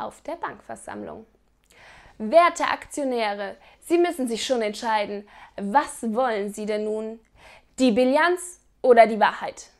[0.00, 1.26] auf der Bankversammlung.
[2.18, 5.26] Werte Aktionäre, Sie müssen sich schon entscheiden,
[5.56, 7.20] was wollen Sie denn nun?
[7.78, 9.70] Die Bilanz oder die Wahrheit?